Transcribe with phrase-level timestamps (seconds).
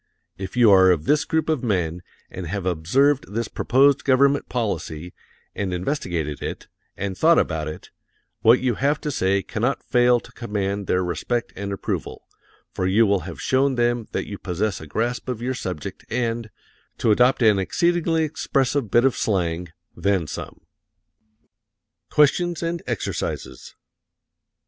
[0.35, 2.01] If you are of this group of men,
[2.31, 5.13] and have observed this proposed government policy,
[5.53, 7.91] and investigated it, and thought about it,
[8.41, 12.23] what you have to say cannot fail to command their respect and approval,
[12.73, 16.49] for you will have shown them that you possess a grasp of your subject and
[16.97, 20.61] to adopt an exceedingly expressive bit of slang then some.
[22.09, 23.81] QUESTIONS AND EXERCISES 1.